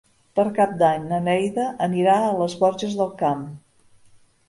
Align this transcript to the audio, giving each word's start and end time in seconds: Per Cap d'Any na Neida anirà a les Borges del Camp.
Per 0.37 0.45
Cap 0.55 0.73
d'Any 0.79 1.05
na 1.11 1.19
Neida 1.27 1.67
anirà 1.89 2.17
a 2.31 2.35
les 2.41 2.59
Borges 2.65 3.01
del 3.03 3.17
Camp. 3.25 3.49